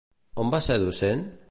[0.43, 1.25] On va ser docent?